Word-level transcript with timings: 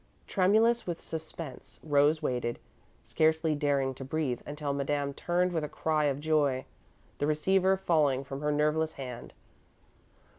Tremulous 0.25 0.87
with 0.87 0.99
suspense, 0.99 1.79
Rose 1.83 2.23
waited, 2.23 2.57
scarcely 3.03 3.53
daring 3.53 3.93
to 3.93 4.03
breathe 4.03 4.41
until 4.47 4.73
Madame 4.73 5.13
turned 5.13 5.51
with 5.53 5.63
a 5.63 5.69
cry 5.69 6.05
of 6.05 6.19
joy, 6.19 6.65
the 7.19 7.27
receiver 7.27 7.77
falling 7.77 8.23
from 8.23 8.41
her 8.41 8.51
nerveless 8.51 8.93
hand. 8.93 9.35